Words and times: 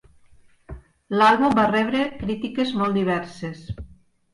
L'àlbum 1.21 1.55
va 1.61 1.67
rebre 1.75 2.03
crítiques 2.25 2.77
molt 2.83 3.03
diverses. 3.05 3.67